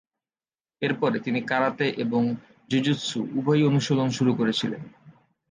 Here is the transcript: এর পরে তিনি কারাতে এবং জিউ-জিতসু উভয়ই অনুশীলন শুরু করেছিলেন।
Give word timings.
এর 0.81 0.93
পরে 0.95 1.19
তিনি 1.19 1.41
কারাতে 1.41 1.89
এবং 1.97 2.21
জিউ-জিতসু 2.69 3.27
উভয়ই 3.33 3.63
অনুশীলন 3.63 4.09
শুরু 4.09 4.31
করেছিলেন। 4.35 4.81